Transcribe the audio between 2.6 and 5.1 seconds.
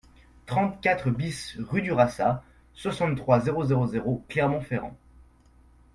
soixante-trois, zéro zéro zéro, Clermont-Ferrand